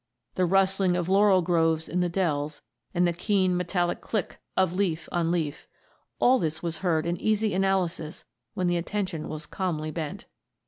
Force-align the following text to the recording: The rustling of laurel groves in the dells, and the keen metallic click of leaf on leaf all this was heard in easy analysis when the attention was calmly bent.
The 0.33 0.47
rustling 0.47 0.97
of 0.97 1.09
laurel 1.09 1.43
groves 1.43 1.87
in 1.87 1.99
the 1.99 2.09
dells, 2.09 2.63
and 2.91 3.05
the 3.05 3.13
keen 3.13 3.55
metallic 3.55 4.01
click 4.01 4.39
of 4.57 4.73
leaf 4.73 5.07
on 5.11 5.29
leaf 5.29 5.67
all 6.17 6.39
this 6.39 6.63
was 6.63 6.79
heard 6.79 7.05
in 7.05 7.21
easy 7.21 7.53
analysis 7.53 8.25
when 8.55 8.65
the 8.65 8.77
attention 8.77 9.29
was 9.29 9.45
calmly 9.45 9.91
bent. 9.91 10.25